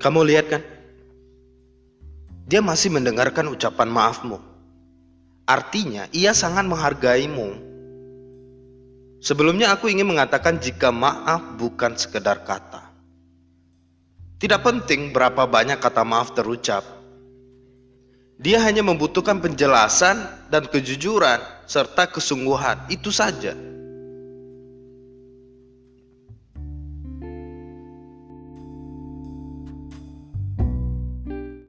[0.00, 0.62] Kamu lihat kan?
[2.48, 4.40] Dia masih mendengarkan ucapan maafmu.
[5.44, 7.68] Artinya, ia sangat menghargaimu.
[9.20, 12.88] Sebelumnya aku ingin mengatakan jika maaf bukan sekedar kata.
[14.40, 16.80] Tidak penting berapa banyak kata maaf terucap.
[18.40, 22.88] Dia hanya membutuhkan penjelasan dan kejujuran serta kesungguhan.
[22.88, 23.52] Itu saja.